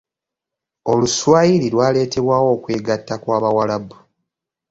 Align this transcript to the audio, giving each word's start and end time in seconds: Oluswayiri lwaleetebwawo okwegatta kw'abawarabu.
Oluswayiri 0.91 1.67
lwaleetebwawo 1.73 2.47
okwegatta 2.55 3.15
kw'abawarabu. 3.21 3.95